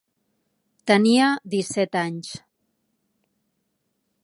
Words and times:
Tenia 0.91 1.27
disset 1.55 1.99
anys. 2.03 2.33